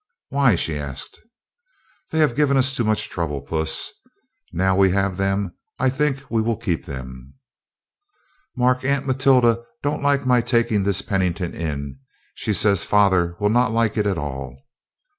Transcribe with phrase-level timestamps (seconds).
[0.29, 1.19] "Why?" she asked.
[2.09, 3.91] "They have given us too much trouble, Puss.
[4.51, 7.35] Now we have them, I think we will keep them."
[8.57, 11.99] "Mark, Aunt Matilda don't like my taking this Pennington in.
[12.33, 14.63] She says father will not like it at all."